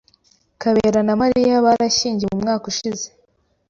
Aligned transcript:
Kabera 0.61 0.99
na 1.07 1.13
Mariya 1.21 1.55
barashyingiwe 1.65 2.31
umwaka 2.35 2.65
ushize. 2.71 3.07